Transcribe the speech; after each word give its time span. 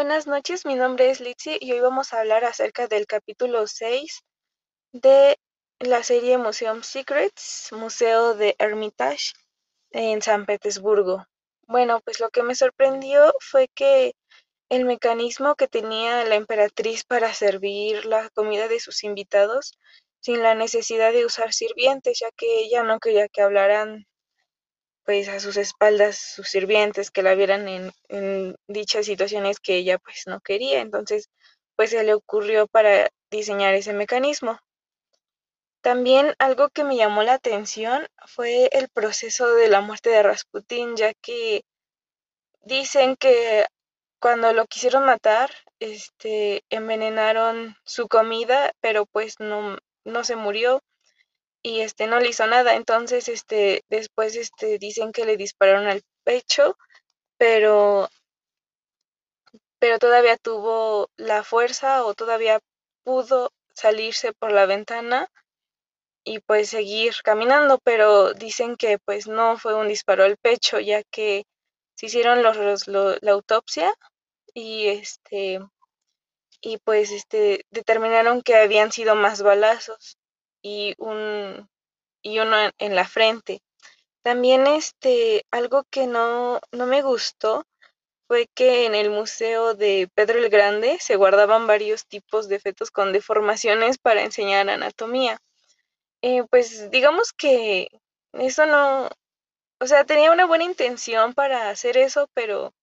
Buenas 0.00 0.28
noches, 0.28 0.64
mi 0.64 0.76
nombre 0.76 1.10
es 1.10 1.18
Litzy 1.18 1.58
y 1.60 1.72
hoy 1.72 1.80
vamos 1.80 2.12
a 2.12 2.20
hablar 2.20 2.44
acerca 2.44 2.86
del 2.86 3.08
capítulo 3.08 3.66
6 3.66 4.22
de 4.92 5.36
la 5.80 6.04
serie 6.04 6.38
Museum 6.38 6.84
Secrets, 6.84 7.70
Museo 7.72 8.34
de 8.34 8.54
Hermitage 8.60 9.32
en 9.90 10.22
San 10.22 10.46
Petersburgo. 10.46 11.26
Bueno, 11.66 12.00
pues 12.04 12.20
lo 12.20 12.28
que 12.30 12.44
me 12.44 12.54
sorprendió 12.54 13.34
fue 13.40 13.66
que 13.74 14.14
el 14.68 14.84
mecanismo 14.84 15.56
que 15.56 15.66
tenía 15.66 16.24
la 16.26 16.36
emperatriz 16.36 17.02
para 17.02 17.34
servir 17.34 18.06
la 18.06 18.30
comida 18.30 18.68
de 18.68 18.78
sus 18.78 19.02
invitados 19.02 19.72
sin 20.20 20.44
la 20.44 20.54
necesidad 20.54 21.12
de 21.12 21.26
usar 21.26 21.52
sirvientes, 21.52 22.20
ya 22.20 22.30
que 22.36 22.60
ella 22.60 22.84
no 22.84 23.00
quería 23.00 23.28
que 23.28 23.42
hablaran 23.42 24.06
pues 25.08 25.26
a 25.30 25.40
sus 25.40 25.56
espaldas 25.56 26.18
sus 26.18 26.50
sirvientes 26.50 27.10
que 27.10 27.22
la 27.22 27.34
vieran 27.34 27.66
en, 27.66 27.92
en 28.10 28.56
dichas 28.66 29.06
situaciones 29.06 29.58
que 29.58 29.76
ella 29.76 29.96
pues 29.96 30.24
no 30.26 30.38
quería. 30.40 30.82
Entonces 30.82 31.30
pues 31.76 31.88
se 31.88 32.04
le 32.04 32.12
ocurrió 32.12 32.66
para 32.66 33.08
diseñar 33.30 33.72
ese 33.72 33.94
mecanismo. 33.94 34.60
También 35.80 36.34
algo 36.38 36.68
que 36.68 36.84
me 36.84 36.94
llamó 36.94 37.22
la 37.22 37.32
atención 37.32 38.06
fue 38.26 38.68
el 38.72 38.90
proceso 38.90 39.54
de 39.54 39.70
la 39.70 39.80
muerte 39.80 40.10
de 40.10 40.22
Rasputín, 40.22 40.94
ya 40.94 41.14
que 41.14 41.62
dicen 42.60 43.16
que 43.16 43.64
cuando 44.20 44.52
lo 44.52 44.66
quisieron 44.66 45.06
matar, 45.06 45.50
este, 45.80 46.64
envenenaron 46.68 47.76
su 47.82 48.08
comida, 48.08 48.72
pero 48.82 49.06
pues 49.06 49.40
no, 49.40 49.78
no 50.04 50.24
se 50.24 50.36
murió 50.36 50.82
y 51.62 51.80
este 51.80 52.06
no 52.06 52.20
le 52.20 52.28
hizo 52.30 52.46
nada. 52.46 52.74
Entonces, 52.74 53.28
este, 53.28 53.84
después 53.88 54.36
este 54.36 54.78
dicen 54.78 55.12
que 55.12 55.24
le 55.24 55.36
dispararon 55.36 55.86
al 55.86 56.02
pecho, 56.24 56.76
pero 57.38 58.08
pero 59.80 59.98
todavía 59.98 60.36
tuvo 60.36 61.08
la 61.16 61.44
fuerza 61.44 62.04
o 62.04 62.14
todavía 62.14 62.60
pudo 63.04 63.52
salirse 63.74 64.32
por 64.32 64.52
la 64.52 64.66
ventana 64.66 65.30
y 66.24 66.40
pues 66.40 66.70
seguir 66.70 67.14
caminando, 67.22 67.78
pero 67.84 68.34
dicen 68.34 68.76
que 68.76 68.98
pues 68.98 69.28
no 69.28 69.56
fue 69.58 69.74
un 69.74 69.88
disparo 69.88 70.24
al 70.24 70.36
pecho, 70.36 70.80
ya 70.80 71.02
que 71.04 71.44
se 71.94 72.06
hicieron 72.06 72.42
los, 72.42 72.88
la 72.88 73.32
autopsia 73.32 73.94
y 74.54 74.88
este 74.88 75.60
y 76.60 76.78
pues 76.78 77.12
este 77.12 77.64
determinaron 77.70 78.42
que 78.42 78.56
habían 78.56 78.90
sido 78.92 79.14
más 79.14 79.42
balazos 79.42 80.18
y 80.62 80.94
un 80.98 81.68
y 82.22 82.38
uno 82.40 82.56
en 82.78 82.94
la 82.94 83.06
frente. 83.06 83.60
También 84.22 84.66
este 84.66 85.44
algo 85.50 85.84
que 85.90 86.06
no 86.06 86.60
no 86.72 86.86
me 86.86 87.02
gustó 87.02 87.64
fue 88.28 88.46
que 88.54 88.86
en 88.86 88.94
el 88.94 89.10
museo 89.10 89.74
de 89.74 90.08
Pedro 90.14 90.38
el 90.38 90.50
Grande 90.50 90.98
se 91.00 91.16
guardaban 91.16 91.66
varios 91.66 92.06
tipos 92.06 92.48
de 92.48 92.60
fetos 92.60 92.90
con 92.90 93.12
deformaciones 93.12 93.98
para 93.98 94.22
enseñar 94.22 94.68
anatomía. 94.68 95.40
Eh, 96.22 96.44
pues 96.50 96.90
digamos 96.90 97.32
que 97.32 97.88
eso 98.32 98.66
no, 98.66 99.08
o 99.80 99.86
sea, 99.86 100.04
tenía 100.04 100.32
una 100.32 100.46
buena 100.46 100.64
intención 100.64 101.34
para 101.34 101.70
hacer 101.70 101.96
eso, 101.96 102.28
pero 102.34 102.74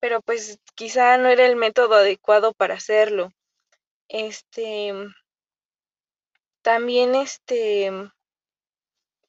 pero 0.00 0.20
pues 0.22 0.58
quizá 0.74 1.18
no 1.18 1.28
era 1.28 1.46
el 1.46 1.56
método 1.56 1.96
adecuado 1.96 2.52
para 2.52 2.74
hacerlo. 2.74 3.32
Este, 4.08 4.92
también 6.68 7.14
este, 7.14 7.86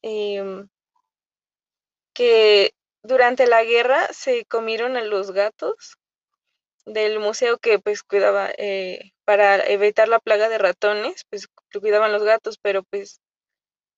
em, 0.02 0.68
que 2.14 2.74
durante 3.02 3.48
la 3.48 3.64
guerra 3.64 4.10
se 4.12 4.44
comieron 4.44 4.98
a 4.98 5.04
los 5.04 5.32
gatos 5.32 5.96
del 6.86 7.20
museo 7.20 7.58
que 7.58 7.80
pues 7.80 8.04
cuidaba 8.04 8.50
eh, 8.58 9.14
para 9.24 9.66
evitar 9.66 10.10
la 10.10 10.20
plaga 10.20 10.50
de 10.50 10.58
ratones, 10.58 11.24
pues 11.30 11.48
cuidaban 11.80 12.12
los 12.12 12.24
gatos, 12.24 12.58
pero 12.62 12.84
pues 12.84 13.22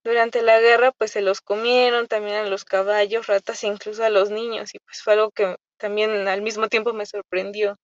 durante 0.03 0.43
la 0.43 0.59
guerra 0.59 0.91
pues 0.91 1.09
se 1.09 1.21
los 1.21 1.41
comieron 1.41 2.07
también 2.07 2.35
a 2.35 2.47
los 2.47 2.63
caballos, 2.63 3.25
ratas 3.25 3.63
e 3.63 3.67
incluso 3.67 4.03
a 4.03 4.11
los 4.11 4.29
niños 4.29 4.75
y 4.75 4.79
pues 4.81 5.01
fue 5.01 5.13
algo 5.13 5.31
que 5.31 5.55
también 5.77 6.27
al 6.27 6.43
mismo 6.43 6.67
tiempo 6.69 6.93
me 6.93 7.07
sorprendió. 7.07 7.79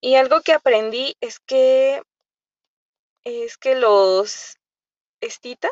Y 0.00 0.14
algo 0.14 0.40
que 0.40 0.54
aprendí 0.54 1.16
es 1.20 1.38
que 1.38 2.00
es 3.24 3.56
que 3.56 3.74
los 3.74 4.56
estita 5.26 5.70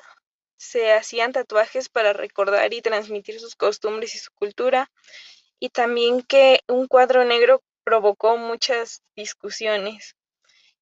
se 0.57 0.93
hacían 0.93 1.33
tatuajes 1.33 1.89
para 1.89 2.13
recordar 2.13 2.73
y 2.73 2.83
transmitir 2.83 3.41
sus 3.41 3.57
costumbres 3.57 4.15
y 4.15 4.19
su 4.19 4.31
cultura 4.35 4.91
y 5.59 5.71
también 5.71 6.23
que 6.23 6.61
un 6.69 6.87
cuadro 6.89 7.25
negro 7.25 7.63
provocó 7.85 8.37
muchas 8.37 9.03
discusiones. 9.17 10.17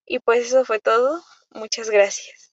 Y 0.06 0.18
pues 0.20 0.46
eso 0.46 0.64
fue 0.64 0.80
todo. 0.80 1.22
Muchas 1.50 1.90
gracias. 1.90 2.49